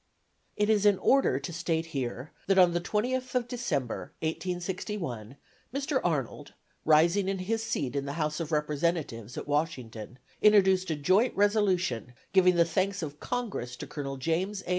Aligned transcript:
It 0.55 0.67
is 0.67 0.87
in 0.87 0.97
order 0.97 1.39
to 1.39 1.53
state 1.53 1.85
here 1.93 2.31
that 2.47 2.57
on 2.57 2.73
the 2.73 2.81
20th 2.81 3.35
of 3.35 3.47
December, 3.47 4.13
1861, 4.21 5.35
Mr. 5.71 6.01
Arnold, 6.03 6.55
rising 6.83 7.29
in 7.29 7.37
his 7.37 7.61
seat 7.61 7.95
in 7.95 8.05
the 8.07 8.13
House 8.17 8.39
of 8.39 8.51
Representatives, 8.51 9.37
at 9.37 9.47
Washington, 9.47 10.17
introduced 10.41 10.89
a 10.89 10.95
joint 10.95 11.35
resolution 11.35 12.15
giving 12.33 12.55
the 12.55 12.65
thanks 12.65 13.03
of 13.03 13.19
Congress 13.19 13.75
to 13.75 13.85
Colonel 13.85 14.17
James 14.17 14.63
A. 14.65 14.69